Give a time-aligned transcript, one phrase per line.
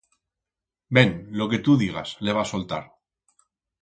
[0.97, 2.81] Ben, lo que tu digas, le va soltar.